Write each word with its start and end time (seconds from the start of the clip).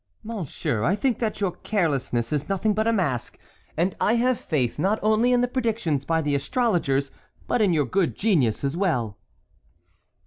"Monsieur, 0.23 0.81
I 0.83 0.95
think 0.95 1.19
that 1.19 1.39
your 1.39 1.51
carelessness 1.51 2.33
is 2.33 2.49
nothing 2.49 2.73
but 2.73 2.87
a 2.87 2.91
mask, 2.91 3.37
and 3.77 3.95
I 4.01 4.13
have 4.15 4.39
faith 4.39 4.79
not 4.79 4.97
only 5.03 5.31
in 5.31 5.41
the 5.41 5.47
predictions 5.47 6.05
by 6.05 6.23
the 6.23 6.33
astrologers, 6.33 7.11
but 7.47 7.61
in 7.61 7.71
your 7.71 7.85
good 7.85 8.15
genius 8.15 8.63
as 8.63 8.75
well." 8.75 9.19